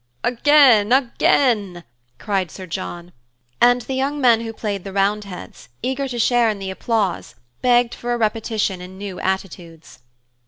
[0.23, 0.91] "Again!
[0.91, 1.83] Again!"
[2.17, 3.13] called Sir John.
[3.61, 7.93] And the young men who played the Roundheads, eager to share in the applause begged
[7.93, 9.99] for a repetition in new attitudes.